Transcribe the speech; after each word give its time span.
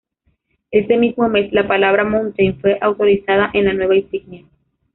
Ese 0.71 0.97
mismo 0.97 1.29
mes, 1.29 1.53
la 1.53 1.67
palabra 1.67 2.03
"Mountain" 2.03 2.59
fue 2.59 2.79
autorizada 2.81 3.51
en 3.53 3.65
la 3.65 3.73
nueva 3.73 3.95
insignia. 3.95 4.47